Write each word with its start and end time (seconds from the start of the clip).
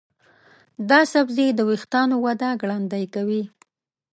دا 0.89 0.99
سبزی 1.13 1.47
د 1.53 1.59
ویښتانو 1.69 2.15
وده 2.25 2.49
ګړندۍ 2.61 3.05
کوي. 3.15 3.43